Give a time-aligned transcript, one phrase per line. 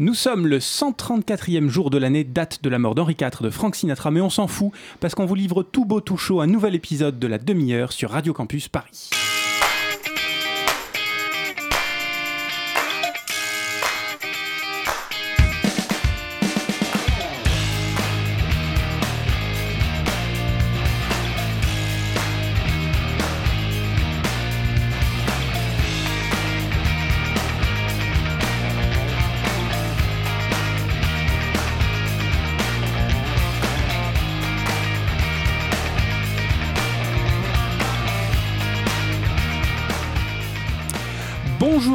[0.00, 3.74] Nous sommes le 134e jour de l'année, date de la mort d'Henri IV de Frank
[3.74, 6.76] Sinatra, mais on s'en fout parce qu'on vous livre tout beau tout chaud un nouvel
[6.76, 9.10] épisode de la demi-heure sur Radio Campus Paris.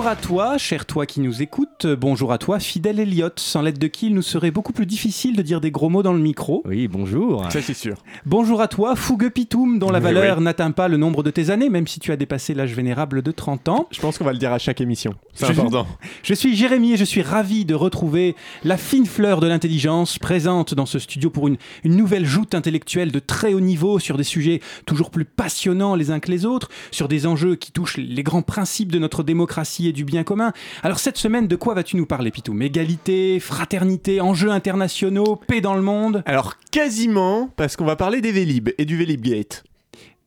[0.03, 1.87] Bonjour à toi, cher toi qui nous écoute.
[1.87, 5.33] Bonjour à toi, fidèle Elliot, sans l'aide de qui il nous serait beaucoup plus difficile
[5.37, 6.61] de dire des gros mots dans le micro.
[6.65, 7.49] Oui, bonjour.
[7.49, 7.95] Ça, c'est sûr.
[8.25, 10.43] Bonjour à toi, fougueux pitoum, dont la valeur oui.
[10.43, 13.31] n'atteint pas le nombre de tes années, même si tu as dépassé l'âge vénérable de
[13.31, 13.87] 30 ans.
[13.91, 15.13] Je pense qu'on va le dire à chaque émission.
[15.33, 15.87] C'est Je- important.
[16.21, 18.35] Je suis Jérémy et je suis ravi de retrouver
[18.65, 23.13] la fine fleur de l'intelligence présente dans ce studio pour une, une nouvelle joute intellectuelle
[23.13, 26.67] de très haut niveau sur des sujets toujours plus passionnants les uns que les autres,
[26.91, 30.51] sur des enjeux qui touchent les grands principes de notre démocratie et du bien commun.
[30.83, 35.75] Alors cette semaine, de quoi vas-tu nous parler, Pitoum Égalité, fraternité, enjeux internationaux, paix dans
[35.75, 36.23] le monde?
[36.25, 39.63] Alors, quasiment, parce qu'on va parler des Vélib et du Vélibgate.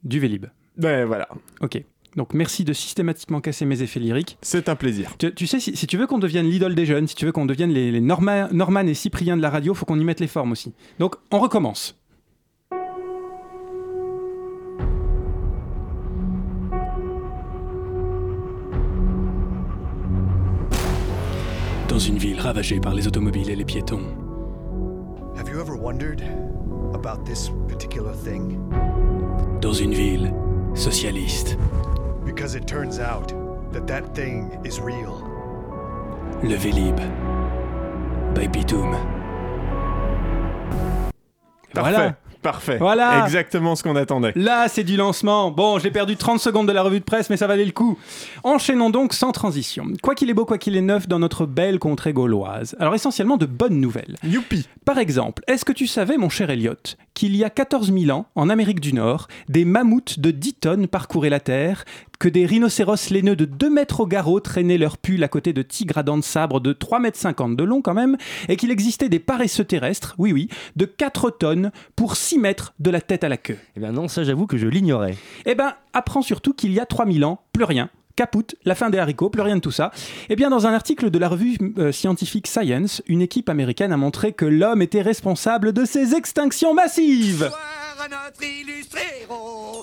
[0.04, 0.46] Du Vélib.
[0.78, 1.28] Ben voilà,
[1.60, 1.82] Ok.
[2.16, 4.38] Donc merci de systématiquement casser mes effets lyriques.
[4.40, 5.16] c'est un plaisir.
[5.18, 7.32] Tu, tu sais, si, si tu veux qu'on devienne l'idole des jeunes, si tu veux
[7.32, 10.20] qu'on devienne les, les Norma- Norman et Cyprien de la radio, faut qu'on y mette
[10.20, 10.72] les formes aussi.
[10.98, 11.94] Donc, on recommence.
[21.96, 24.02] Dans une ville ravagée par les automobiles et les piétons,
[25.38, 26.20] Have you ever wondered
[26.92, 28.58] about this particular thing?
[29.62, 30.30] dans une ville
[30.74, 31.56] socialiste,
[32.26, 33.32] Because it turns out
[33.72, 35.24] that that thing is real.
[36.42, 36.96] le Vélib,
[38.34, 38.46] by.
[41.72, 41.80] Parfait.
[41.80, 42.16] Voilà.
[42.46, 42.76] Parfait.
[42.78, 43.24] Voilà.
[43.24, 44.32] Exactement ce qu'on attendait.
[44.36, 45.50] Là, c'est du lancement.
[45.50, 47.98] Bon, j'ai perdu 30 secondes de la revue de presse, mais ça valait le coup.
[48.44, 49.86] Enchaînons donc sans transition.
[50.00, 52.76] Quoi qu'il est beau, quoi qu'il est neuf dans notre belle contrée gauloise.
[52.78, 54.14] Alors, essentiellement de bonnes nouvelles.
[54.22, 54.68] Youpi.
[54.84, 56.74] Par exemple, est-ce que tu savais, mon cher Elliot,
[57.16, 60.86] qu'il y a 14 000 ans, en Amérique du Nord, des mammouths de 10 tonnes
[60.86, 61.86] parcouraient la Terre,
[62.18, 65.62] que des rhinocéros laineux de 2 mètres au garrot traînaient leur pull à côté de
[65.62, 68.18] tigres à dents de sabre de 3 mètres 50 de long quand même,
[68.50, 72.90] et qu'il existait des paresseux terrestres, oui oui, de 4 tonnes pour 6 mètres de
[72.90, 75.16] la tête à la queue Eh bien non, ça j'avoue que je l'ignorais.
[75.46, 77.88] Eh ben, apprends surtout qu'il y a 3000 ans, plus rien.
[78.16, 79.92] Caput, la fin des haricots, plus rien de tout ça.
[80.30, 83.98] Eh bien, dans un article de la revue euh, scientifique Science, une équipe américaine a
[83.98, 87.50] montré que l'homme était responsable de ces extinctions massives.
[87.98, 89.82] à notre illustré héros.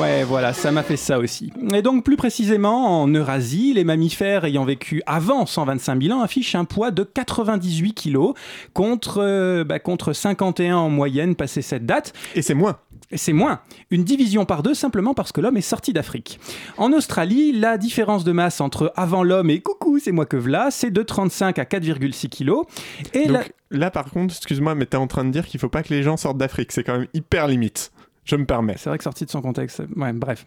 [0.00, 1.52] Ouais, voilà, ça m'a fait ça aussi.
[1.74, 6.54] Et donc, plus précisément, en Eurasie, les mammifères ayant vécu avant 125 000 ans affichent
[6.54, 8.34] un poids de 98 kilos
[8.74, 12.12] contre, euh, bah, contre 51 en moyenne passé cette date.
[12.34, 12.78] Et c'est moins.
[13.14, 13.60] C'est moins.
[13.90, 16.38] Une division par deux simplement parce que l'homme est sorti d'Afrique.
[16.76, 20.70] En Australie, la différence de masse entre avant l'homme et coucou, c'est moi que v'là,
[20.70, 22.66] c'est de 35 à 4,6 kilos.
[23.14, 25.70] Et la- Donc là, par contre, excuse-moi, mais t'es en train de dire qu'il faut
[25.70, 26.70] pas que les gens sortent d'Afrique.
[26.72, 27.92] C'est quand même hyper limite.
[28.24, 28.74] Je me permets.
[28.76, 29.82] C'est vrai que sorti de son contexte.
[29.96, 30.44] Ouais, bref.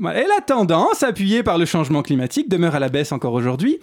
[0.00, 3.80] Ouais, Et la tendance, appuyée par le changement climatique, demeure à la baisse encore aujourd'hui.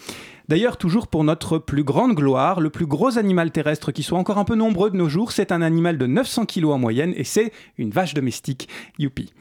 [0.47, 4.37] D'ailleurs, toujours pour notre plus grande gloire, le plus gros animal terrestre qui soit encore
[4.37, 7.23] un peu nombreux de nos jours, c'est un animal de 900 kilos en moyenne et
[7.23, 8.69] c'est une vache domestique.
[8.99, 9.33] Youpi.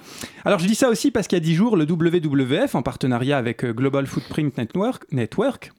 [0.44, 3.36] Alors je dis ça aussi parce qu'il y a 10 jours, le WWF, en partenariat
[3.36, 5.72] avec euh, Global Footprint Network, Network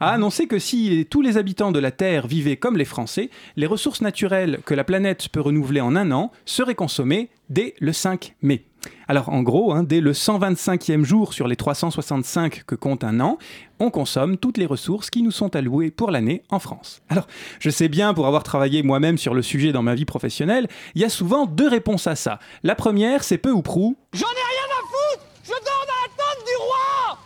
[0.00, 3.66] a annoncé que si tous les habitants de la Terre vivaient comme les Français, les
[3.66, 8.36] ressources naturelles que la planète peut renouveler en un an seraient consommées dès le 5
[8.40, 8.64] mai.
[9.08, 13.38] Alors en gros, hein, dès le 125e jour sur les 365 que compte un an,
[13.80, 17.02] on consomme toutes les ressources qui nous sont allouées pour l'année en France.
[17.08, 17.26] Alors,
[17.60, 21.02] je sais bien, pour avoir travaillé moi-même sur le sujet dans ma vie professionnelle, il
[21.02, 22.38] y a souvent deux réponses à ça.
[22.62, 26.08] La première, c'est peu ou prou, J'en ai rien à foutre Je dors dans la
[26.16, 27.18] tente du roi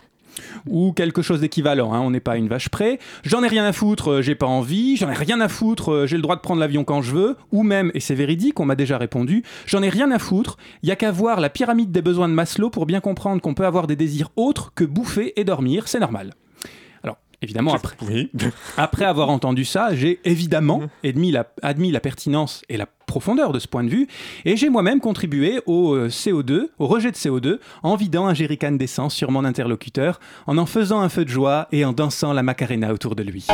[0.67, 2.99] ou quelque chose d'équivalent, hein, on n'est pas une vache près.
[3.23, 4.95] J'en ai rien à foutre, euh, j'ai pas envie.
[4.97, 7.37] J'en ai rien à foutre, euh, j'ai le droit de prendre l'avion quand je veux.
[7.51, 10.57] Ou même, et c'est véridique, on m'a déjà répondu, j'en ai rien à foutre.
[10.83, 13.53] Il y a qu'à voir la pyramide des besoins de Maslow pour bien comprendre qu'on
[13.53, 16.33] peut avoir des désirs autres que bouffer et dormir, c'est normal.
[17.03, 18.29] Alors, évidemment, après, Oui.
[18.77, 23.59] après avoir entendu ça, j'ai évidemment admis la, admis la pertinence et la profondeur de
[23.59, 24.07] ce point de vue,
[24.45, 28.73] et j'ai moi-même contribué au euh, CO2, au rejet de CO2, en vidant un jerrycan
[28.73, 32.43] d'essence sur mon interlocuteur, en en faisant un feu de joie et en dansant la
[32.43, 33.47] macarena autour de lui.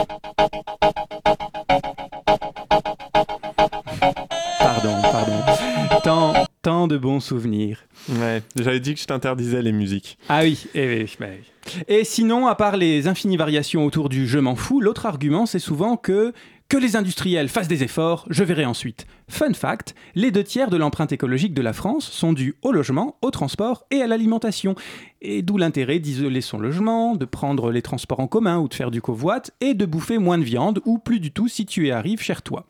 [4.59, 6.01] Pardon, pardon.
[6.03, 7.85] Tant, tant de bons souvenirs.
[8.09, 8.43] Ouais.
[8.55, 10.17] J'avais dit que je t'interdisais les musiques.
[10.27, 11.45] Ah oui, eh oui, bah oui.
[11.87, 15.59] Et sinon, à part les infinies variations autour du je m'en fous, l'autre argument, c'est
[15.59, 16.33] souvent que
[16.67, 19.05] que les industriels fassent des efforts, je verrai ensuite.
[19.27, 23.17] Fun fact, les deux tiers de l'empreinte écologique de la France sont dus au logement,
[23.21, 24.75] au transport et à l'alimentation.
[25.21, 28.91] Et d'où l'intérêt d'isoler son logement, de prendre les transports en commun ou de faire
[28.91, 31.91] du covoit, et de bouffer moins de viande ou plus du tout si tu y
[31.91, 32.65] arrives cher toi.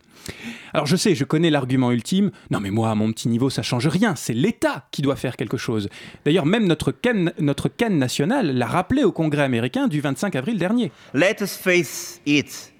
[0.73, 3.61] Alors je sais, je connais l'argument ultime, non mais moi à mon petit niveau ça
[3.61, 5.89] change rien, c'est l'État qui doit faire quelque chose.
[6.25, 10.57] D'ailleurs même notre canne, notre canne nationale l'a rappelé au Congrès américain du 25 avril
[10.57, 10.91] dernier.
[11.13, 12.74] Let us face it.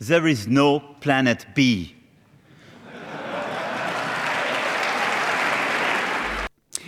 [0.00, 1.88] There is no planet B.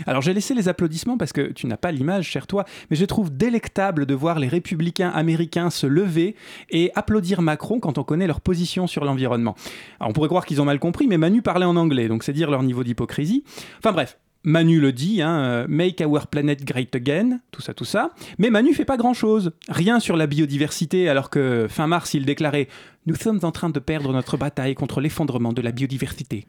[0.06, 3.04] Alors j'ai laissé les applaudissements parce que tu n'as pas l'image, cher toi, mais je
[3.04, 6.36] trouve délectable de voir les républicains américains se lever
[6.70, 9.56] et applaudir Macron quand on connaît leur position sur l'environnement.
[9.98, 12.32] Alors on pourrait croire qu'ils ont mal compris, mais Manu parlait en anglais, donc c'est
[12.32, 13.42] dire leur niveau d'hypocrisie.
[13.78, 17.84] Enfin bref, Manu le dit, hein, euh, Make our planet great again, tout ça, tout
[17.84, 18.10] ça.
[18.38, 19.52] Mais Manu fait pas grand chose.
[19.68, 22.68] Rien sur la biodiversité, alors que fin mars, il déclarait
[23.06, 26.46] Nous sommes en train de perdre notre bataille contre l'effondrement de la biodiversité.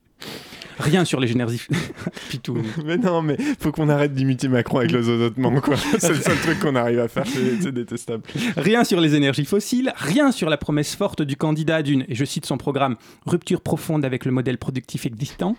[0.80, 1.62] Rien sur les énergies.
[2.30, 2.58] Pitou.
[2.86, 5.76] Mais non, mais faut qu'on arrête d'imiter Macron avec le zozotement, quoi.
[6.00, 8.24] C'est le seul truc qu'on arrive à faire, c'est détestable.
[8.58, 12.26] Rien sur les énergies fossiles, rien sur la promesse forte du candidat d'une, et je
[12.26, 12.96] cite son programme,
[13.26, 15.56] rupture profonde avec le modèle productif existant.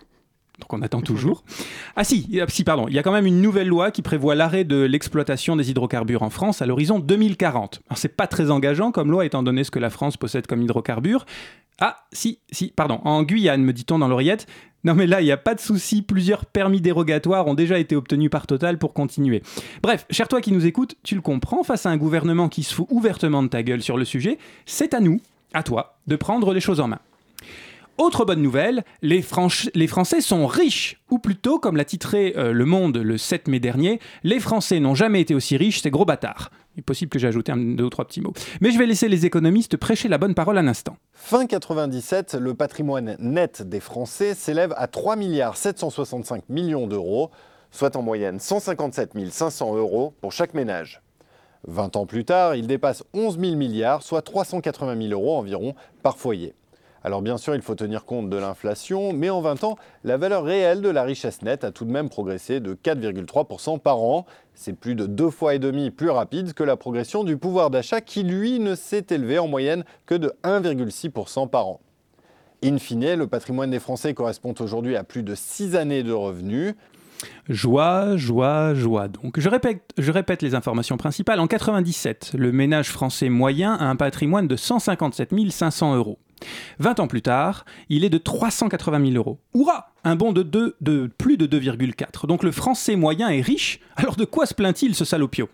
[0.63, 1.43] Donc on attend toujours.
[1.97, 4.35] Ah si, euh, si pardon, il y a quand même une nouvelle loi qui prévoit
[4.35, 7.83] l'arrêt de l'exploitation des hydrocarbures en France à l'horizon 2040.
[7.89, 10.63] Alors c'est pas très engageant comme loi étant donné ce que la France possède comme
[10.63, 11.27] hydrocarbures.
[11.81, 14.47] Ah si, si, pardon, en Guyane me dit-on dans l'oreillette.
[14.85, 17.97] Non mais là, il n'y a pas de souci, plusieurs permis dérogatoires ont déjà été
[17.97, 19.43] obtenus par Total pour continuer.
[19.83, 22.75] Bref, cher toi qui nous écoutes, tu le comprends, face à un gouvernement qui se
[22.75, 25.21] fout ouvertement de ta gueule sur le sujet, c'est à nous,
[25.55, 26.99] à toi, de prendre les choses en main.
[28.03, 32.97] Autre bonne nouvelle, les, Français sont riches, ou plutôt, comme l'a titré euh, Le Monde
[32.97, 36.51] le 7 mai dernier, les Français n'ont jamais été aussi riches, ces gros bâtards.
[36.75, 38.33] Il est possible que j'ai ajouté deux ou trois petits mots.
[38.61, 40.97] Mais je vais laisser les économistes prêcher la bonne parole un instant.
[41.13, 47.31] Fin 97, le patrimoine net des Français s'élève à 3 milliards 765 millions d'euros,
[47.71, 51.03] soit en moyenne 157 500 euros pour chaque ménage.
[51.69, 56.19] 20 ans plus tard, il dépasse 11 000 milliards, soit 380 000 euros environ par
[56.19, 56.57] foyer.
[57.05, 60.45] Alors bien sûr, il faut tenir compte de l'inflation, mais en 20 ans, la valeur
[60.45, 64.25] réelle de la richesse nette a tout de même progressé de 4,3% par an.
[64.55, 68.01] C'est plus de deux fois et demi plus rapide que la progression du pouvoir d'achat
[68.01, 71.81] qui, lui, ne s'est élevé en moyenne que de 1,6% par an.
[72.65, 76.77] In fine, le patrimoine des Français correspond aujourd'hui à plus de 6 années de revenus.
[77.49, 79.09] Joie, joie, joie.
[79.09, 81.41] Donc, je répète, je répète les informations principales.
[81.41, 86.19] En 97, le ménage français moyen a un patrimoine de 157 500 euros.
[86.79, 89.39] 20 ans plus tard, il est de 380 000 euros.
[89.55, 90.43] Hurrah Un bond de,
[91.19, 92.27] plus de 2,4.
[92.27, 93.81] Donc le français moyen est riche.
[93.97, 95.49] Alors de quoi se plaint-il ce salopio?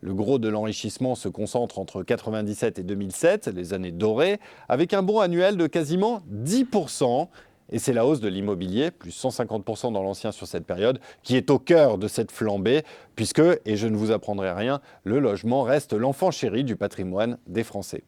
[0.00, 4.38] Le gros de l'enrichissement se concentre entre 97 et 2007, les années dorées,
[4.68, 7.28] avec un bond annuel de quasiment 10%.
[7.70, 11.50] Et c'est la hausse de l'immobilier, plus 150% dans l'ancien sur cette période, qui est
[11.50, 12.82] au cœur de cette flambée,
[13.16, 17.64] puisque, et je ne vous apprendrai rien, le logement reste l'enfant chéri du patrimoine des
[17.64, 18.04] Français.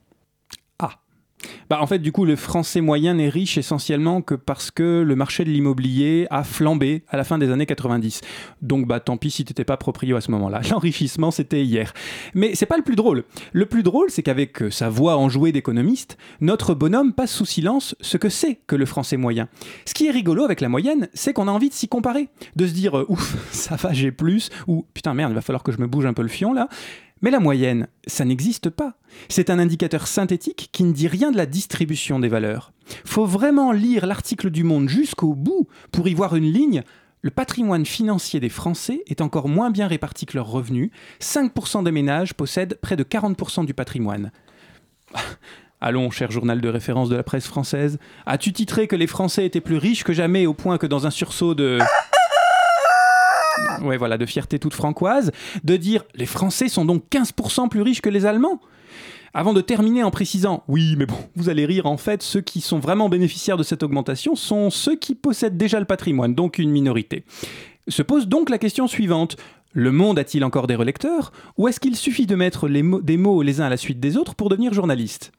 [1.70, 5.16] Bah, en fait, du coup, le français moyen n'est riche essentiellement que parce que le
[5.16, 8.20] marché de l'immobilier a flambé à la fin des années 90.
[8.62, 10.60] Donc, bah, tant pis si t'étais pas proprio à ce moment-là.
[10.70, 11.92] L'enrichissement, c'était hier.
[12.34, 13.24] Mais c'est pas le plus drôle.
[13.52, 17.96] Le plus drôle, c'est qu'avec euh, sa voix enjouée d'économiste, notre bonhomme passe sous silence
[18.00, 19.48] ce que c'est que le français moyen.
[19.84, 22.28] Ce qui est rigolo avec la moyenne, c'est qu'on a envie de s'y comparer.
[22.56, 25.62] De se dire, euh, ouf, ça va, j'ai plus, ou putain, merde, il va falloir
[25.62, 26.68] que je me bouge un peu le fion là.
[27.22, 28.94] Mais la moyenne, ça n'existe pas.
[29.28, 32.72] C'est un indicateur synthétique qui ne dit rien de la distribution des valeurs.
[33.04, 36.82] Faut vraiment lire l'article du Monde jusqu'au bout pour y voir une ligne.
[37.22, 40.90] Le patrimoine financier des Français est encore moins bien réparti que leurs revenus.
[41.20, 44.30] 5% des ménages possèdent près de 40% du patrimoine.
[45.80, 49.60] Allons, cher journal de référence de la presse française, as-tu titré que les Français étaient
[49.60, 51.78] plus riches que jamais au point que dans un sursaut de...
[53.82, 55.32] Ouais, voilà, de fierté toute francoise,
[55.64, 58.60] de dire les Français sont donc 15% plus riches que les Allemands
[59.36, 62.62] avant de terminer en précisant, oui, mais bon, vous allez rire, en fait, ceux qui
[62.62, 66.70] sont vraiment bénéficiaires de cette augmentation sont ceux qui possèdent déjà le patrimoine, donc une
[66.70, 67.22] minorité.
[67.86, 69.36] Se pose donc la question suivante.
[69.74, 73.60] Le monde a-t-il encore des relecteurs Ou est-ce qu'il suffit de mettre des mots les
[73.60, 75.32] uns à la suite des autres pour devenir journaliste?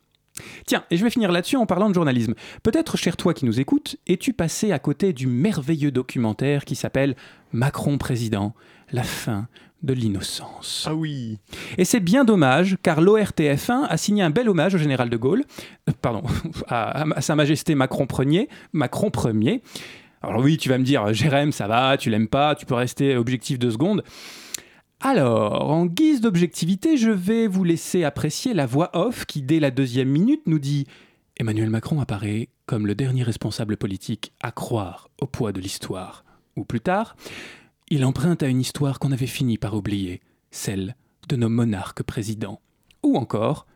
[0.65, 2.33] Tiens, et je vais finir là-dessus en parlant de journalisme.
[2.63, 7.15] Peut-être, cher toi qui nous écoutes, es-tu passé à côté du merveilleux documentaire qui s'appelle
[7.51, 8.53] Macron président,
[8.91, 9.47] la fin
[9.83, 10.85] de l'innocence.
[10.87, 11.37] Ah oui.
[11.77, 15.43] Et c'est bien dommage, car l'ORTF1 a signé un bel hommage au général de Gaulle,
[15.87, 16.23] euh, pardon,
[16.67, 19.61] à, à Sa Majesté Macron Ier, Macron Ier.
[20.21, 23.15] Alors oui, tu vas me dire, Jérém, ça va, tu l'aimes pas, tu peux rester
[23.15, 24.03] objectif deux secondes.
[24.99, 29.69] Alors, en guise d'objectivité, je vais vous laisser apprécier la voix off qui, dès la
[29.69, 30.87] deuxième minute, nous dit
[31.37, 36.25] Emmanuel Macron apparaît comme le dernier responsable politique à croire au poids de l'histoire.
[36.55, 37.15] Ou plus tard,
[37.89, 40.95] il emprunte à une histoire qu'on avait fini par oublier, celle
[41.29, 42.59] de nos monarques présidents.
[43.03, 43.67] Ou encore,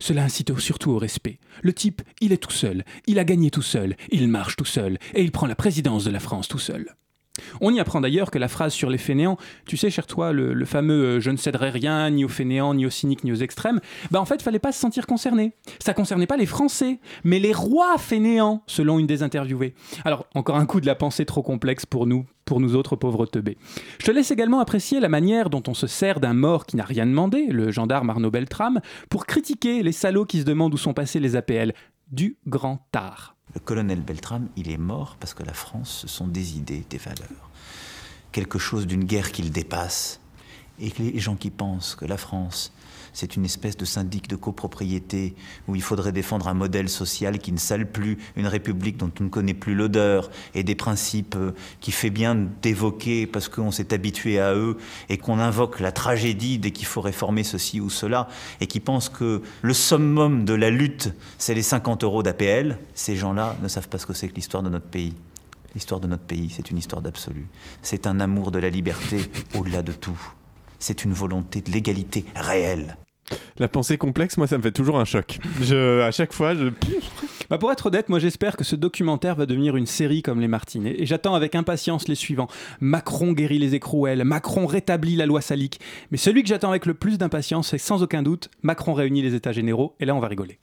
[0.00, 1.38] cela incite surtout au respect.
[1.62, 4.98] Le type, il est tout seul, il a gagné tout seul, il marche tout seul,
[5.14, 6.96] et il prend la présidence de la France tout seul.
[7.60, 9.36] On y apprend d'ailleurs que la phrase sur les fainéants,
[9.66, 12.86] tu sais, cher toi, le, fameux euh, je ne céderai rien, ni aux fainéants, ni
[12.86, 15.54] aux cyniques, ni aux extrêmes, bah en fait, fallait pas se sentir concerné.
[15.80, 19.74] Ça concernait pas les Français, mais les rois fainéants, selon une des interviewées.
[20.04, 23.26] Alors, encore un coup de la pensée trop complexe pour nous, pour nous autres pauvres
[23.26, 23.58] teubés.
[23.98, 26.84] Je te laisse également apprécier la manière dont on se sert d'un mort qui n'a
[26.84, 30.94] rien demandé, le gendarme Arnaud Beltrame, pour critiquer les salauds qui se demandent où sont
[30.94, 31.72] passés les APL.
[32.10, 33.33] Du grand art.
[33.54, 36.98] Le colonel Beltrame, il est mort parce que la France, ce sont des idées, des
[36.98, 37.50] valeurs.
[38.32, 40.20] Quelque chose d'une guerre qu'il dépasse.
[40.80, 42.72] Et les gens qui pensent que la France,
[43.14, 45.34] c'est une espèce de syndic de copropriété
[45.66, 49.24] où il faudrait défendre un modèle social qui ne sale plus, une république dont on
[49.24, 53.94] ne connaît plus l'odeur et des principes euh, qui fait bien d'évoquer parce qu'on s'est
[53.94, 54.76] habitué à eux
[55.08, 58.28] et qu'on invoque la tragédie dès qu'il faut réformer ceci ou cela
[58.60, 63.16] et qui pensent que le summum de la lutte, c'est les 50 euros d'APL, ces
[63.16, 65.14] gens-là ne savent pas ce que c'est que l'histoire de notre pays.
[65.74, 67.46] L'histoire de notre pays, c'est une histoire d'absolu.
[67.82, 69.18] C'est un amour de la liberté
[69.54, 70.20] au-delà de tout.
[70.78, 72.96] C'est une volonté de l'égalité réelle.
[73.58, 75.38] La pensée complexe, moi, ça me fait toujours un choc.
[75.60, 76.68] Je, à chaque fois, je.
[77.50, 80.48] Bah pour être honnête, moi j'espère que ce documentaire va devenir une série comme les
[80.48, 80.96] Martinets.
[80.98, 82.48] Et j'attends avec impatience les suivants.
[82.80, 85.78] Macron guérit les écrouelles, Macron rétablit la loi salique.
[86.10, 89.34] Mais celui que j'attends avec le plus d'impatience, c'est sans aucun doute Macron réunit les
[89.34, 89.94] États généraux.
[90.00, 90.58] Et là, on va rigoler.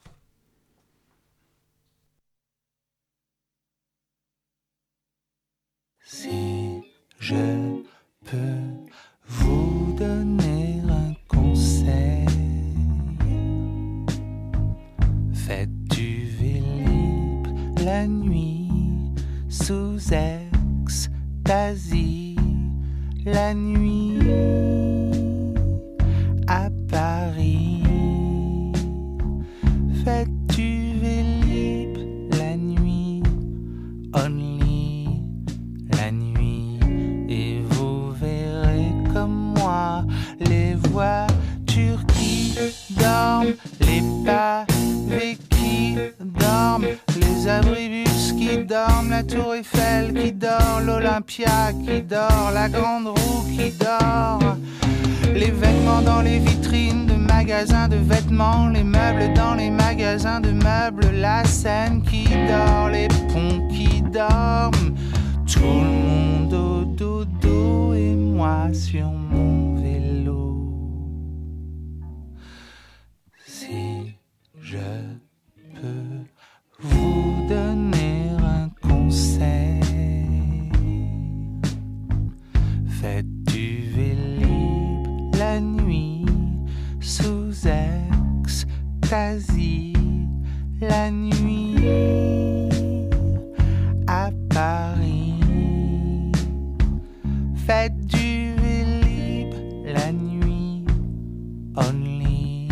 [6.04, 6.82] Si
[7.20, 7.36] je
[8.26, 8.38] peux
[9.28, 10.41] vous donner
[20.02, 20.14] sous
[21.46, 22.36] extasie,
[23.26, 24.20] la nuit
[26.48, 27.84] à Paris.
[30.04, 31.98] Faites du Vélib
[32.38, 33.22] la nuit,
[34.16, 35.22] only
[35.98, 36.80] la nuit.
[37.30, 40.04] Et vous verrez comme moi
[40.40, 42.56] les voitures qui
[43.00, 45.96] dorment, les pavés qui
[46.40, 46.88] dorment,
[47.20, 48.11] les abribus
[48.52, 48.66] qui
[49.10, 54.58] la tour Eiffel qui dort, l'Olympia qui dort, la grande roue qui dort.
[55.34, 60.52] Les vêtements dans les vitrines de magasins de vêtements, les meubles dans les magasins de
[60.52, 64.96] meubles, la scène qui dort, les ponts qui dorment,
[65.48, 70.51] tout le monde au dodo et moi sur mon vélo.
[90.80, 91.76] La nuit
[94.08, 95.34] à Paris.
[97.68, 99.54] Faites du Vélib
[99.86, 100.86] la nuit,
[101.76, 102.70] only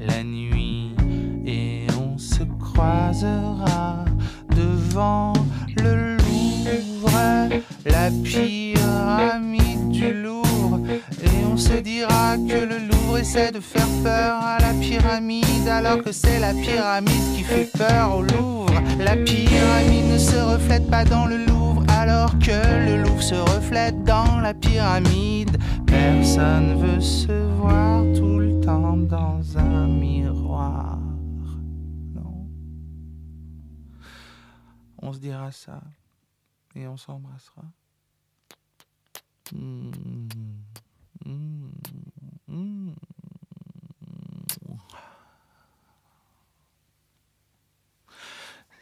[0.00, 0.96] la nuit,
[1.46, 4.04] et on se croisera
[4.56, 5.32] devant
[5.76, 7.48] le Louvre,
[7.86, 10.80] la pyramide du Louvre,
[11.22, 16.02] et on se dira que le Louvre essaie de faire peur à la pyramide, alors
[16.02, 18.72] que c'est la pyramide qui fait peur au Louvre.
[18.98, 24.02] La pyramide ne se reflète pas dans le Louvre, alors que le Louvre se reflète
[24.04, 25.58] dans la pyramide.
[25.86, 30.98] Personne veut se voir tout le temps dans un miroir.
[32.14, 32.46] Non.
[35.00, 35.80] On se dira ça
[36.74, 37.62] et on s'embrassera.
[39.52, 39.90] Mm.
[41.26, 41.70] Mm.
[42.52, 42.92] Mm.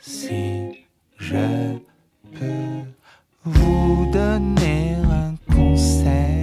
[0.00, 0.86] Si
[1.16, 1.78] je
[2.32, 2.82] peux
[3.44, 6.42] vous donner un conseil,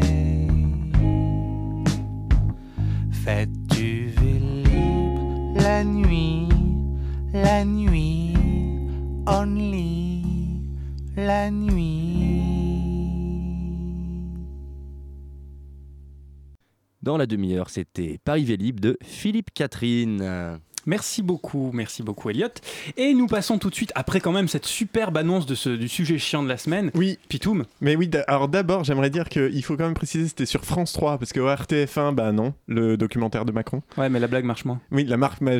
[3.11, 6.47] faites du Vélib la nuit,
[7.33, 8.35] la nuit,
[9.27, 10.23] only
[11.17, 12.26] la nuit?
[17.07, 20.59] Dans la demi-heure, c'était Paris Vélib de Philippe Catherine.
[20.85, 22.49] Merci beaucoup, merci beaucoup Elliot.
[22.97, 25.87] Et nous passons tout de suite, après quand même cette superbe annonce de ce, du
[25.87, 27.63] sujet chiant de la semaine, Oui, Pitoum.
[27.79, 31.17] mais oui, alors d'abord, j'aimerais dire qu'il faut quand même préciser c'était sur France 3,
[31.17, 33.83] parce que au RTF1, bah non, le documentaire de Macron.
[33.97, 34.81] Ouais, mais la blague marche moins.
[34.91, 35.59] Oui, la marque, mais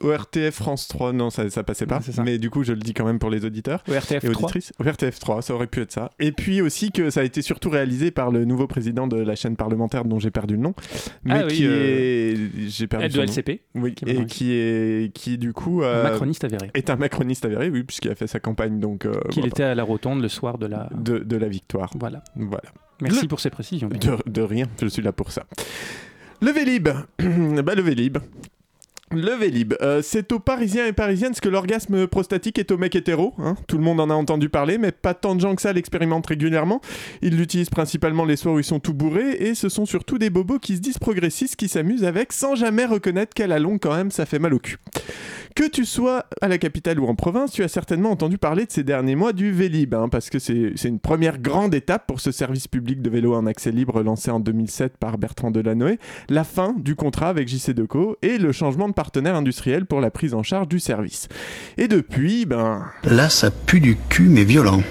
[0.00, 1.96] je- hors- au RTF France 3, non, ça, ça passait pas.
[1.96, 2.22] Ouais, c'est ça.
[2.22, 3.82] mais du coup, je le dis quand même pour les auditeurs.
[3.88, 4.44] Au RTF et 3.
[4.44, 4.72] auditrices.
[4.78, 6.10] Au RTF 3, ça aurait pu être ça.
[6.18, 9.34] Et puis aussi que ça a été surtout réalisé par le nouveau président de la
[9.34, 10.74] chaîne parlementaire dont j'ai perdu le nom.
[11.24, 12.68] Mais Ah oui, qui euh, est.
[12.68, 13.22] J'ai perdu son de.
[13.24, 15.12] LCP, Oui, qui et qui est.
[15.14, 15.82] Qui du coup.
[15.82, 16.70] euh, macroniste avéré.
[16.74, 19.06] Est un macroniste avéré, oui, puisqu'il a fait sa campagne donc.
[19.06, 20.88] euh, Qu'il voilà, était à la rotonde le soir de la.
[20.94, 21.90] de, de la victoire.
[21.98, 22.22] Voilà.
[22.36, 22.64] Voilà.
[23.00, 23.88] Merci Le- pour ces précisions.
[23.88, 23.96] De,
[24.30, 25.44] de rien, je suis là pour ça.
[26.40, 26.88] Le Vélib.
[27.18, 28.18] bah, le Vélib.
[29.10, 32.94] Le Vélib, euh, c'est aux Parisiens et Parisiennes ce que l'orgasme prostatique est aux mecs
[32.94, 33.32] hétéros.
[33.38, 33.56] hein.
[33.66, 36.26] Tout le monde en a entendu parler, mais pas tant de gens que ça l'expérimentent
[36.26, 36.82] régulièrement.
[37.22, 40.28] Ils l'utilisent principalement les soirs où ils sont tout bourrés, et ce sont surtout des
[40.28, 43.96] bobos qui se disent progressistes qui s'amusent avec sans jamais reconnaître qu'à la longue, quand
[43.96, 44.76] même, ça fait mal au cul.
[45.54, 48.70] Que tu sois à la capitale ou en province, tu as certainement entendu parler de
[48.70, 52.30] ces derniers mois du Vélib, hein, parce que c'est une première grande étape pour ce
[52.30, 55.98] service public de vélo en accès libre lancé en 2007 par Bertrand Delanoë,
[56.28, 60.10] la fin du contrat avec JC Deco et le changement de partenaire industriel pour la
[60.10, 61.28] prise en charge du service.
[61.76, 62.84] Et depuis, ben...
[63.04, 64.82] Là, ça pue du cul, mais violent.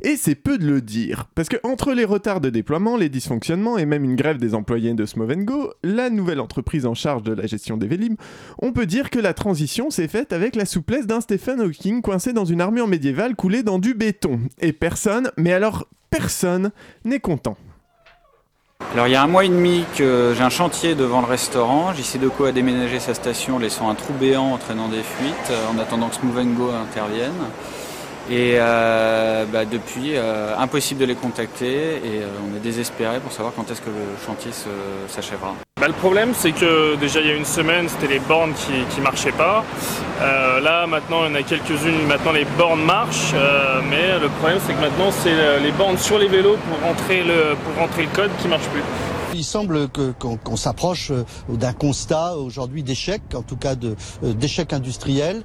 [0.00, 3.76] Et c'est peu de le dire, parce que entre les retards de déploiement, les dysfonctionnements
[3.76, 7.46] et même une grève des employés de Smovengo, la nouvelle entreprise en charge de la
[7.46, 8.14] gestion des Vélib,
[8.62, 12.32] on peut dire que la transition s'est faite avec la souplesse d'un Stephen Hawking coincé
[12.32, 14.40] dans une armure médiévale coulée dans du béton.
[14.58, 16.70] Et personne, mais alors personne,
[17.04, 17.58] n'est content.
[18.94, 21.92] Alors il y a un mois et demi que j'ai un chantier devant le restaurant.
[21.92, 25.78] JC Deco a déménagé sa station, laissant un trou béant entraînant des fuites euh, en
[25.78, 27.34] attendant que Smovengo intervienne.
[28.30, 33.32] Et euh, bah, depuis, euh, impossible de les contacter et euh, on est désespéré pour
[33.32, 34.68] savoir quand est-ce que le chantier se-
[35.12, 35.54] s'achèvera.
[35.80, 38.72] Bah, le problème, c'est que déjà il y a une semaine, c'était les bornes qui,
[38.94, 39.64] qui marchaient pas.
[40.20, 42.06] Euh, là, maintenant, il y en a quelques-unes.
[42.06, 45.96] Maintenant, les bornes marchent, euh, mais le problème, c'est que maintenant, c'est euh, les bornes
[45.96, 48.82] sur les vélos pour rentrer le, pour rentrer le code qui marche plus.
[49.34, 51.12] Il semble que- qu'on qu'on s'approche
[51.48, 53.94] d'un constat aujourd'hui d'échec, en tout cas de,
[54.24, 55.42] euh, d'échec industriel.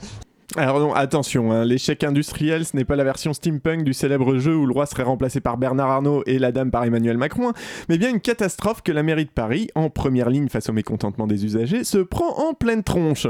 [0.55, 4.55] Alors non, attention, hein, l'échec industriel, ce n'est pas la version steampunk du célèbre jeu
[4.55, 7.53] où le roi serait remplacé par Bernard Arnault et la dame par Emmanuel Macron, hein,
[7.89, 11.25] mais bien une catastrophe que la mairie de Paris, en première ligne face au mécontentement
[11.25, 13.25] des usagers, se prend en pleine tronche.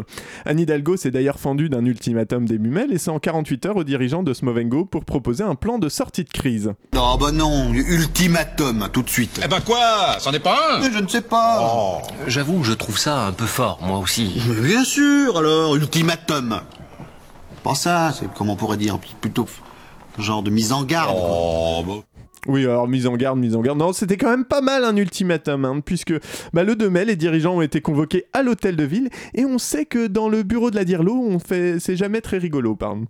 [0.46, 4.34] Anne Hidalgo s'est d'ailleurs fendue d'un ultimatum début mai, laissant 48 heures aux dirigeants de
[4.34, 6.74] Smovengo pour proposer un plan de sortie de crise.
[6.94, 9.40] Non, bah non, ultimatum, tout de suite.
[9.46, 10.82] Eh ben quoi C'en est pas un?
[10.82, 12.02] Mais je ne sais pas.
[12.28, 14.42] J'avoue, je trouve ça un peu fort, moi aussi.
[14.50, 16.60] Mais Bien sûr, alors, ultimatum.
[17.64, 19.48] Pas ça, c'est comment on pourrait dire, plutôt
[20.18, 21.18] genre de mise en garde.
[21.18, 22.04] quoi.
[22.46, 23.80] Oui, alors mise en garde, mise en garde.
[23.80, 26.14] Non, c'était quand même pas mal un ultimatum, hein, puisque
[26.52, 29.58] bah, le 2 mai, les dirigeants ont été convoqués à l'hôtel de ville, et on
[29.58, 33.06] sait que dans le bureau de la Dirlo, on fait, c'est jamais très rigolo, pardon.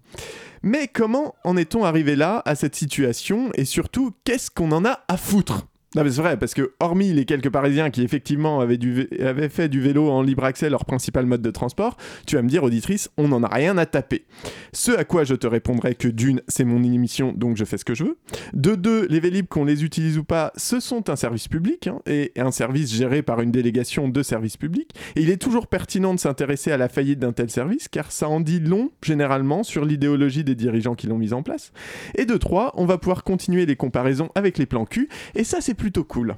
[0.62, 5.00] Mais comment en est-on arrivé là, à cette situation, et surtout, qu'est-ce qu'on en a
[5.08, 5.66] à foutre?
[5.96, 9.82] Non mais c'est vrai, parce que hormis les quelques Parisiens qui effectivement avaient, fait du
[9.82, 13.28] vélo en libre accès leur principal mode de transport, tu vas me dire, auditrice, on
[13.28, 14.26] n'en a rien à taper.
[14.72, 17.86] Ce à quoi je te répondrai que d'une, c'est mon émission, donc je fais ce
[17.86, 18.18] que je veux.
[18.54, 22.00] De deux, les Vélib, qu'on les utilise ou pas, ce sont un service public, hein,
[22.08, 24.92] et un service géré par une délégation de service public.
[25.16, 28.28] Et il est toujours pertinent de s'intéresser à la faillite d'un tel service, car ça
[28.28, 31.72] en dit long, généralement, sur l'idéologie des dirigeants qui l'ont mis en place.
[32.16, 35.62] Et de trois, on va pouvoir continuer les comparaisons avec les plans cul, et ça
[35.62, 36.38] c'est plutôt cool.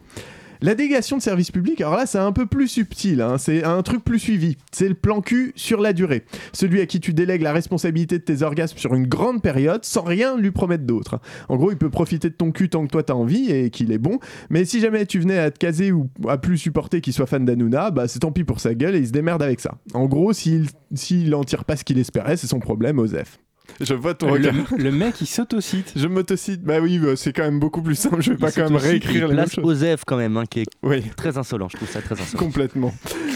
[0.60, 3.84] La délégation de service public, alors là c'est un peu plus subtil, hein, c'est un
[3.84, 4.58] truc plus suivi.
[4.72, 6.24] C'est le plan cul sur la durée.
[6.52, 10.02] Celui à qui tu délègues la responsabilité de tes orgasmes sur une grande période sans
[10.02, 11.20] rien lui promettre d'autre.
[11.48, 13.92] En gros, il peut profiter de ton cul tant que toi t'as envie et qu'il
[13.92, 14.18] est bon,
[14.50, 17.46] mais si jamais tu venais à te caser ou à plus supporter qu'il soit fan
[17.46, 19.76] d'Anouna, bah c'est tant pis pour sa gueule et il se démerde avec ça.
[19.94, 23.38] En gros, s'il s'il en tire pas ce qu'il espérait, c'est son problème, Osef.
[23.82, 24.54] Je vois ton regard.
[24.78, 25.94] le mec, il s'autocite.
[25.96, 26.62] Je m'autocite.
[26.64, 28.22] Bah oui, bah, c'est quand même beaucoup plus simple.
[28.22, 29.58] Je vais pas quand même réécrire les place.
[29.58, 31.02] Osef quand même, hein, qui est Oui.
[31.16, 31.68] très insolent.
[31.70, 32.40] Je trouve ça très insolent.
[32.44, 32.94] Complètement.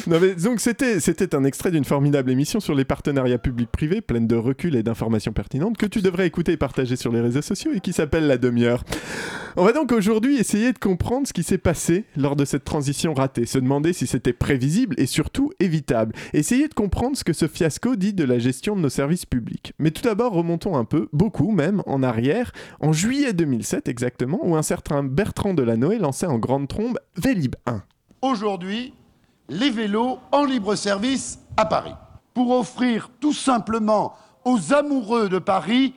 [0.08, 4.28] Non, mais donc c'était c'était un extrait d'une formidable émission sur les partenariats publics-privés, pleine
[4.28, 7.72] de recul et d'informations pertinentes que tu devrais écouter et partager sur les réseaux sociaux
[7.74, 8.84] et qui s'appelle La Demi-heure.
[9.58, 13.14] On va donc aujourd'hui essayer de comprendre ce qui s'est passé lors de cette transition
[13.14, 17.48] ratée, se demander si c'était prévisible et surtout évitable, essayer de comprendre ce que ce
[17.48, 19.74] fiasco dit de la gestion de nos services publics.
[19.80, 24.56] Mais tout d'abord, remontons un peu, beaucoup même, en arrière, en juillet 2007 exactement, où
[24.56, 27.82] un certain Bertrand Delanoë lançait en grande trombe Vélib 1.
[28.22, 28.94] aujourd'hui
[29.50, 31.96] les vélos en libre service à Paris
[32.34, 34.14] pour offrir tout simplement
[34.46, 35.94] aux amoureux de Paris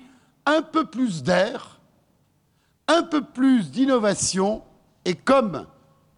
[0.47, 1.81] un peu plus d'air,
[2.89, 4.63] un peu plus d'innovation
[5.05, 5.67] et comme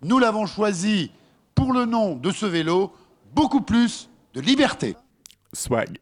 [0.02, 1.10] nous l'avons choisi
[1.54, 2.92] pour le nom de ce vélo,
[3.34, 4.96] beaucoup plus de liberté.
[5.52, 5.98] Swag.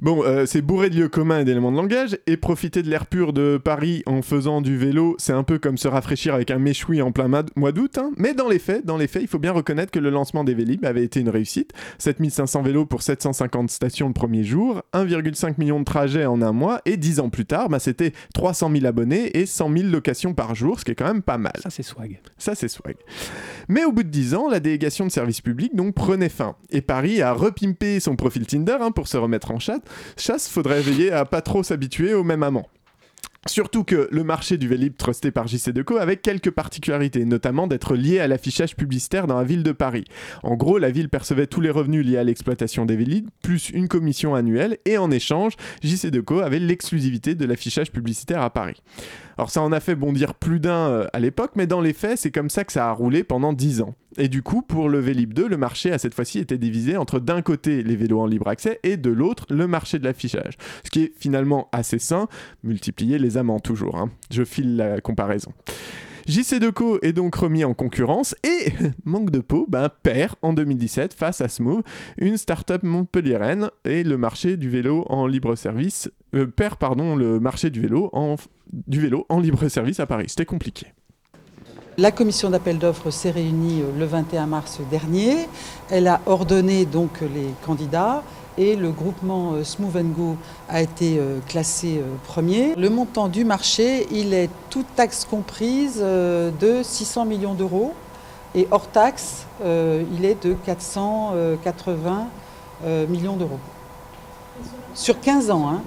[0.00, 3.06] Bon, euh, c'est bourré de lieux communs et d'éléments de langage, et profiter de l'air
[3.06, 6.60] pur de Paris en faisant du vélo, c'est un peu comme se rafraîchir avec un
[6.60, 8.12] méchoui en plein mois d'août, hein.
[8.16, 10.54] mais dans les faits, dans les faits, il faut bien reconnaître que le lancement des
[10.54, 11.72] Vélib avait été une réussite.
[11.98, 16.80] 7500 vélos pour 750 stations le premier jour, 1,5 million de trajets en un mois,
[16.86, 20.54] et 10 ans plus tard, bah, c'était 300 000 abonnés et 100 000 locations par
[20.54, 21.54] jour, ce qui est quand même pas mal.
[21.60, 22.20] Ça, c'est swag.
[22.36, 22.94] Ça, c'est swag.
[23.68, 26.54] Mais au bout de 10 ans, la délégation de service public donc prenait fin.
[26.70, 29.80] Et Paris a repimpé son profil Tinder hein, pour se remettre en chasse.
[30.16, 32.68] Chasse, faudrait veiller à pas trop s'habituer au même amant.
[33.46, 37.94] Surtout que le marché du Vélib trusté par JC Deco avait quelques particularités, notamment d'être
[37.94, 40.04] lié à l'affichage publicitaire dans la ville de Paris.
[40.42, 43.88] En gros, la ville percevait tous les revenus liés à l'exploitation des Vélib, plus une
[43.88, 48.82] commission annuelle, et en échange, JC Deco avait l'exclusivité de l'affichage publicitaire à Paris.
[49.38, 52.18] Alors ça en a fait bondir plus d'un euh, à l'époque, mais dans les faits,
[52.18, 53.94] c'est comme ça que ça a roulé pendant 10 ans.
[54.16, 57.20] Et du coup, pour le Vélib 2, le marché a cette fois-ci été divisé entre
[57.20, 60.54] d'un côté les vélos en libre accès et de l'autre le marché de l'affichage.
[60.82, 62.26] Ce qui est finalement assez sain,
[62.64, 63.96] multiplier les amants toujours.
[63.96, 64.10] hein.
[64.32, 65.52] Je file la comparaison.
[66.28, 68.70] JC Deco est donc remis en concurrence et,
[69.06, 71.82] manque de peau, ben, perd en 2017 face à Smooth,
[72.18, 76.76] une start-up montpelliéraine et le marché du vélo en libre service, euh, perd
[77.16, 78.36] le marché du vélo en,
[78.72, 80.26] du vélo en libre service à Paris.
[80.28, 80.88] C'était compliqué.
[81.96, 85.48] La commission d'appel d'offres s'est réunie euh, le 21 mars dernier.
[85.90, 88.22] Elle a ordonné donc les candidats
[88.58, 90.36] et le groupement euh, Smooth Go
[90.68, 92.74] a été euh, classé euh, premier.
[92.74, 97.94] Le montant du marché, il est toute taxe comprise de 600 millions d'euros
[98.54, 102.28] et hors taxe, il est de 480
[102.84, 103.58] euh, millions d'euros.
[104.94, 105.82] Sur 15 ans, hein.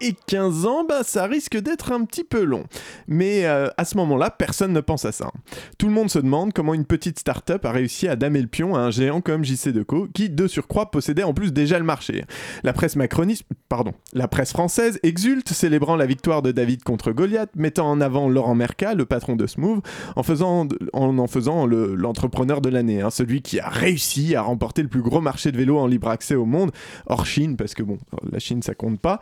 [0.00, 2.64] Et 15 ans, bah, ça risque d'être un petit peu long.
[3.06, 5.30] Mais euh, à ce moment-là, personne ne pense à ça.
[5.78, 8.74] Tout le monde se demande comment une petite start-up a réussi à damer le pion
[8.74, 12.24] à un géant comme JC Deco, qui de surcroît possédait en plus déjà le marché.
[12.64, 17.50] La presse macroniste, pardon, la presse française exulte, célébrant la victoire de David contre Goliath,
[17.56, 19.82] mettant en avant Laurent Merca, le patron de Smooth,
[20.16, 24.42] en faisant, en, en faisant le- l'entrepreneur de l'année, hein, celui qui a réussi à
[24.42, 26.72] remporter le plus gros marché de vélo en libre accès au monde,
[27.06, 27.98] hors Chine, parce que bon,
[28.30, 29.20] la Chine ça compte pas.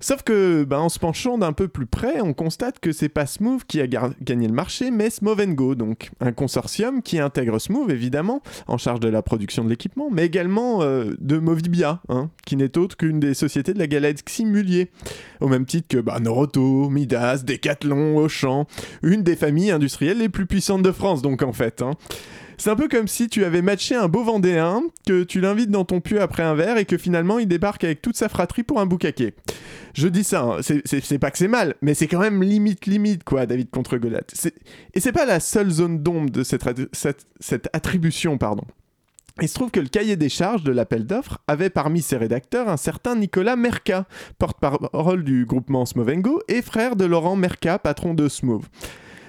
[0.00, 3.26] Sauf que, ben, en se penchant d'un peu plus près, on constate que c'est pas
[3.26, 7.90] Smooth qui a gagné le marché, mais Smooth Go, donc un consortium qui intègre Smooth,
[7.90, 12.56] évidemment, en charge de la production de l'équipement, mais également euh, de Movibia, hein, qui
[12.56, 14.90] n'est autre qu'une des sociétés de la galaxie Mullier,
[15.40, 18.66] au même titre que bah, Noroto, Midas, Decathlon, Auchan,
[19.02, 21.82] une des familles industrielles les plus puissantes de France, donc en fait.
[21.82, 21.92] hein.
[22.58, 25.84] C'est un peu comme si tu avais matché un beau Vendéen, que tu l'invites dans
[25.84, 28.80] ton pieu après un verre et que finalement il débarque avec toute sa fratrie pour
[28.80, 29.34] un boucaquet.
[29.94, 33.24] Je dis ça, hein, c'est- pas que c'est mal, mais c'est quand même limite limite
[33.24, 34.32] quoi, David contre Goliath.
[34.94, 36.64] Et c'est pas la seule zone d'ombre de cette,
[37.40, 38.64] cette- attribution, pardon.
[39.42, 42.70] Il se trouve que le cahier des charges de l'appel d'offres avait parmi ses rédacteurs
[42.70, 44.06] un certain Nicolas Merca,
[44.38, 48.64] porte-parole du groupement Smovengo et frère de Laurent Merca, patron de Smooth.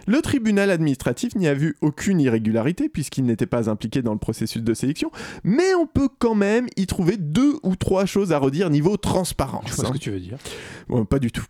[0.08, 4.64] Le tribunal administratif n'y a vu aucune irrégularité puisqu'il n'était pas impliqué dans le processus
[4.64, 5.12] de sélection,
[5.44, 9.66] mais on peut quand même y trouver deux ou trois choses à redire niveau transparence.
[9.68, 9.94] Je vois ce hein.
[9.94, 10.38] que tu veux dire.
[10.88, 11.46] Bon, pas du tout.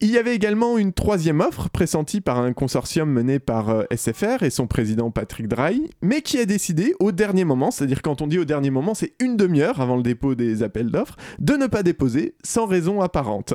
[0.00, 4.44] Il y avait également une troisième offre pressentie par un consortium mené par euh, SFR
[4.44, 8.28] et son président Patrick Drahi, mais qui a décidé au dernier moment, c'est-à-dire quand on
[8.28, 11.66] dit au dernier moment, c'est une demi-heure avant le dépôt des appels d'offres, de ne
[11.66, 13.54] pas déposer sans raison apparente.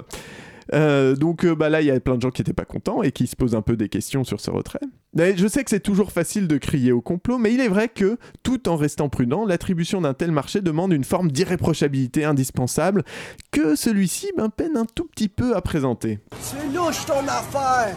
[0.74, 3.04] Euh, donc euh, bah là, il y a plein de gens qui n'étaient pas contents
[3.04, 4.80] et qui se posent un peu des questions sur ce retrait.
[5.16, 8.18] Je sais que c'est toujours facile de crier au complot, mais il est vrai que,
[8.42, 13.04] tout en restant prudent, l'attribution d'un tel marché demande une forme d'irréprochabilité indispensable
[13.52, 16.20] que celui-ci ben, peine un tout petit peu à présenter.
[16.40, 17.96] C'est louche ton affaire!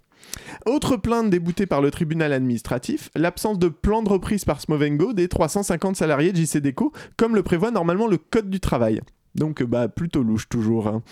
[0.67, 5.29] Autre plainte déboutée par le tribunal administratif, l'absence de plan de reprise par Smovengo des
[5.29, 9.01] 350 salariés de JC Deco, comme le prévoit normalement le Code du travail.
[9.35, 10.89] Donc euh, bah plutôt louche toujours.
[10.89, 11.03] hein.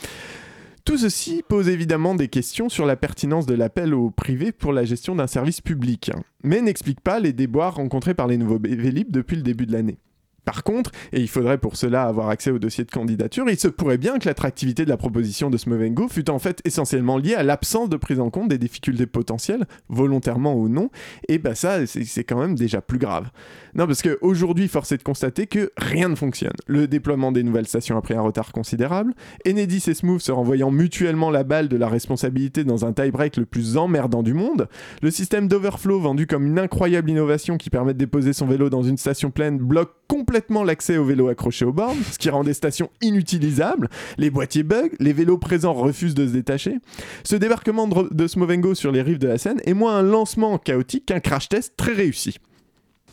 [0.85, 4.85] Tout ceci pose évidemment des questions sur la pertinence de l'appel au privé pour la
[4.85, 9.11] gestion d'un service public, hein, mais n'explique pas les déboires rencontrés par les nouveaux Vélib
[9.11, 9.97] depuis le début de l'année.
[10.44, 13.68] Par contre, et il faudrait pour cela avoir accès au dossier de candidature, il se
[13.68, 17.42] pourrait bien que l'attractivité de la proposition de Smovengo fût en fait essentiellement liée à
[17.42, 20.90] l'absence de prise en compte des difficultés potentielles, volontairement ou non,
[21.28, 23.30] et bah ça, c'est quand même déjà plus grave.
[23.74, 26.52] Non, parce qu'aujourd'hui, force est de constater que rien ne fonctionne.
[26.66, 29.14] Le déploiement des nouvelles stations a pris un retard considérable,
[29.46, 33.46] Enedis et Smooth se renvoyant mutuellement la balle de la responsabilité dans un tie-break le
[33.46, 34.68] plus emmerdant du monde,
[35.02, 38.83] le système d'overflow vendu comme une incroyable innovation qui permet de déposer son vélo dans
[38.83, 42.55] une station pleine bloque complètement l'accès aux vélos accrochés aux bornes, ce qui rend des
[42.55, 46.77] stations inutilisables, les boîtiers bug, les vélos présents refusent de se détacher.
[47.24, 50.57] Ce débarquement de, de Smovengo sur les rives de la Seine est moins un lancement
[50.57, 52.38] chaotique qu'un crash test très réussi.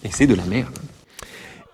[0.04, 0.78] Et c'est de la merde.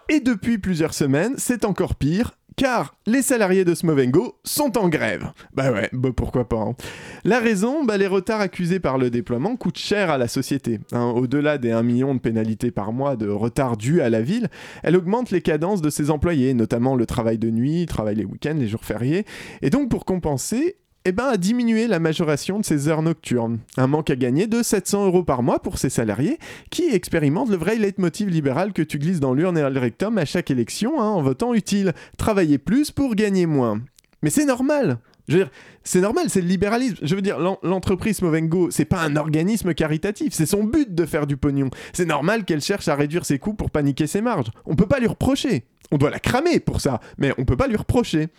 [0.08, 2.38] Et depuis plusieurs semaines, c'est encore pire.
[2.58, 5.32] Car les salariés de Smovengo sont en grève.
[5.54, 6.58] Bah ouais, bah pourquoi pas.
[6.58, 6.76] hein.
[7.24, 10.80] La raison, bah les retards accusés par le déploiement coûtent cher à la société.
[10.92, 11.14] hein.
[11.16, 14.48] Au-delà des 1 million de pénalités par mois de retard dus à la ville,
[14.82, 18.56] elle augmente les cadences de ses employés, notamment le travail de nuit, travail les week-ends,
[18.58, 19.26] les jours fériés.
[19.62, 20.78] Et donc pour compenser,
[21.10, 23.60] eh ben, à diminuer la majoration de ses heures nocturnes.
[23.78, 26.38] Un manque à gagner de 700 euros par mois pour ses salariés
[26.70, 30.26] qui expérimentent le vrai leitmotiv libéral que tu glisses dans l'urne et le rectum à
[30.26, 31.94] chaque élection hein, en votant utile.
[32.18, 33.80] Travailler plus pour gagner moins.
[34.22, 35.52] Mais c'est normal je veux dire,
[35.84, 37.00] c'est normal, c'est le libéralisme.
[37.02, 41.06] Je veux dire, l'en- l'entreprise Movengo, c'est pas un organisme caritatif, c'est son but de
[41.06, 41.70] faire du pognon.
[41.92, 44.48] C'est normal qu'elle cherche à réduire ses coûts pour paniquer ses marges.
[44.66, 45.66] On peut pas lui reprocher.
[45.92, 48.30] On doit la cramer pour ça, mais on peut pas lui reprocher.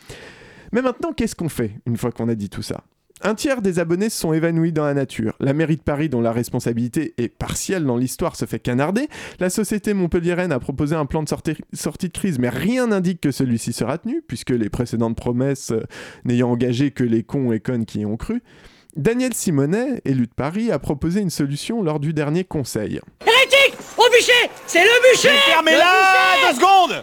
[0.72, 2.82] Mais maintenant, qu'est-ce qu'on fait une fois qu'on a dit tout ça?
[3.20, 5.34] Un tiers des abonnés se sont évanouis dans la nature.
[5.40, 9.08] La mairie de Paris, dont la responsabilité est partielle dans l'histoire, se fait canarder.
[9.40, 13.20] La société montpelliéraine a proposé un plan de sortie, sortie de crise, mais rien n'indique
[13.20, 15.82] que celui-ci sera tenu, puisque les précédentes promesses euh,
[16.24, 18.40] n'ayant engagé que les cons et connes qui y ont cru.
[18.96, 23.00] Daniel Simonet, élu de Paris, a proposé une solution lors du dernier conseil.
[23.26, 27.02] Hérétique Au bûcher C'est le bûcher Fermez-la Deux secondes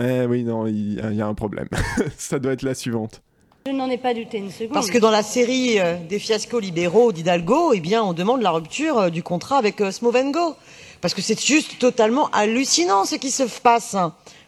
[0.00, 1.68] Eh oui, non, il y a un problème.
[2.16, 3.22] Ça doit être la suivante.
[3.66, 4.72] Je n'en ai pas douté une seconde.
[4.72, 8.50] Parce que dans la série euh, des fiascos libéraux d'Hidalgo, eh bien, on demande la
[8.50, 10.56] rupture euh, du contrat avec euh, Smovengo.
[11.00, 13.96] Parce que c'est juste totalement hallucinant ce qui se passe.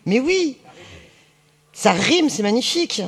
[0.04, 0.58] Mais oui,
[1.72, 3.02] ça rime, c'est magnifique.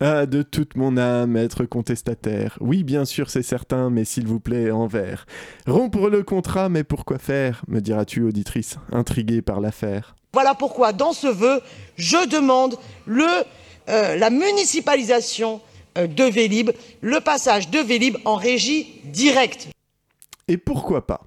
[0.00, 2.56] Ah, de toute mon âme, être contestataire.
[2.60, 5.26] Oui, bien sûr, c'est certain, mais s'il vous plaît, en vers.
[5.66, 10.14] Rompre le contrat, mais pourquoi faire me diras-tu, auditrice, intriguée par l'affaire.
[10.34, 11.62] Voilà pourquoi, dans ce vœu,
[11.96, 12.76] je demande
[13.08, 15.60] euh, la municipalisation
[15.96, 19.68] euh, de Vélib, le passage de Vélib en régie directe.
[20.48, 21.20] Et pourquoi pas?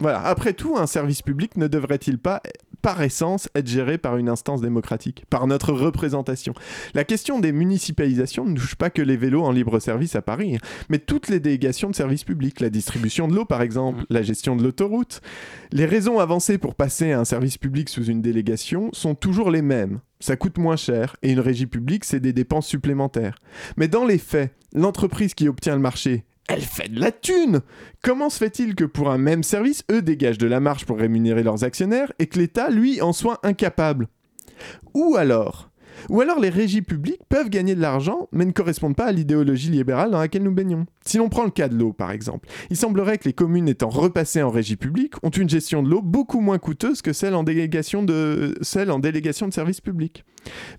[0.00, 2.40] Voilà, après tout, un service public ne devrait-il pas,
[2.82, 6.52] par essence, être géré par une instance démocratique, par notre représentation
[6.94, 10.56] La question des municipalisations ne touche pas que les vélos en libre service à Paris,
[10.56, 14.22] hein, mais toutes les délégations de services publics, la distribution de l'eau par exemple, la
[14.22, 15.20] gestion de l'autoroute.
[15.70, 19.62] Les raisons avancées pour passer à un service public sous une délégation sont toujours les
[19.62, 20.00] mêmes.
[20.20, 23.36] Ça coûte moins cher et une régie publique, c'est des dépenses supplémentaires.
[23.76, 27.60] Mais dans les faits, l'entreprise qui obtient le marché, elle fait de la thune.
[28.02, 31.42] Comment se fait-il que pour un même service, eux dégagent de la marge pour rémunérer
[31.42, 34.08] leurs actionnaires et que l'État, lui, en soit incapable?
[34.94, 35.71] Ou alors
[36.08, 39.70] ou alors les régies publiques peuvent gagner de l'argent, mais ne correspondent pas à l'idéologie
[39.70, 40.86] libérale dans laquelle nous baignons.
[41.04, 43.88] Si l'on prend le cas de l'eau, par exemple, il semblerait que les communes étant
[43.88, 47.42] repassées en régie publique ont une gestion de l'eau beaucoup moins coûteuse que celle en
[47.42, 50.24] délégation de, services publics.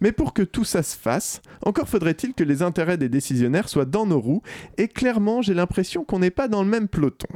[0.01, 3.85] Mais pour que tout ça se fasse, encore faudrait-il que les intérêts des décisionnaires soient
[3.85, 4.41] dans nos roues,
[4.77, 7.27] et clairement j'ai l'impression qu'on n'est pas dans le même peloton.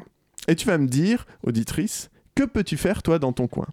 [0.47, 3.65] Et tu vas me dire, auditrice, que peux-tu faire toi dans ton coin?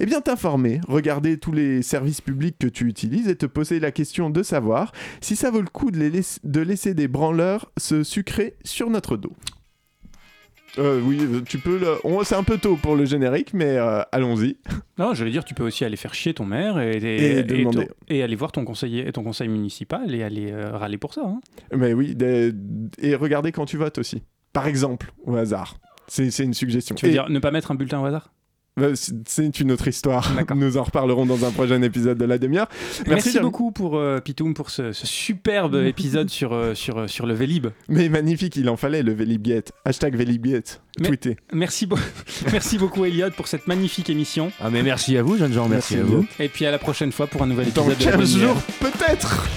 [0.00, 3.92] Eh bien t'informer, regarder tous les services publics que tu utilises et te poser la
[3.92, 7.70] question de savoir si ça vaut le coup de, les laiss- de laisser des branleurs
[7.76, 9.32] se sucrer sur notre dos.
[10.78, 11.78] Euh, oui, euh, tu peux.
[11.78, 14.56] le- C'est un peu tôt pour le générique, mais euh, allons-y.
[14.98, 16.96] Non, je veux dire, tu peux aussi aller faire chier ton maire et,
[17.38, 17.86] Et demander.
[17.86, 21.22] ton- et aller voir ton conseiller, ton conseil municipal et aller euh, râler pour ça.
[21.26, 21.40] hein.
[21.76, 22.52] Mais oui, des-
[22.98, 24.22] et regardez quand tu votes aussi.
[24.52, 25.76] Par exemple, au hasard.
[26.10, 26.94] C'est une suggestion.
[26.96, 28.30] Tu veux Et- dire ne pas mettre un bulletin au hasard?
[28.78, 30.32] Euh, c'est- une autre histoire.
[30.54, 32.68] Nous en reparlerons dans un prochain épisode de la demi-heure.
[33.06, 33.44] Merci, Jérémy.
[33.50, 37.34] beaucoup pour euh, Pitoum pour ce, ce superbe épisode sur, euh, sur, euh, sur le
[37.34, 37.66] Vélib.
[37.88, 39.72] Mais magnifique, il en fallait le Vélibgate.
[39.84, 40.80] Hashtag Vélibgate.
[41.00, 41.36] Mais- Tweeté.
[41.52, 41.88] Merci,
[42.52, 44.50] merci beaucoup Elliot pour cette magnifique émission.
[44.60, 46.26] Ah mais merci à vous, jeunes gens, merci, Merci, à vous.
[46.38, 48.54] Et puis à la prochaine fois pour un nouvel Dans épisode de la 15 demi-heure.
[48.54, 49.48] jours, peut-être